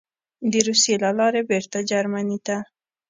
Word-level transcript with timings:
د 0.51 0.53
روسیې 0.67 0.95
له 1.03 1.09
لارې 1.19 1.41
بېرته 1.49 1.77
جرمني 1.89 2.39
ته: 2.45 2.57